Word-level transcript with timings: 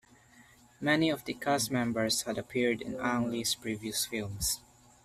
Many 0.79 1.11
of 1.11 1.25
the 1.25 1.35
cast 1.35 1.69
members 1.69 2.23
had 2.23 2.39
appeared 2.39 2.81
in 2.81 2.95
Ang 2.99 3.29
Lee's 3.29 3.53
previous 3.53 4.03
films. 4.07 4.59